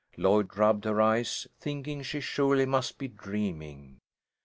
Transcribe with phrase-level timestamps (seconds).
[0.17, 3.99] Lloyd rubbed her eyes, thinking she surely must be dreaming.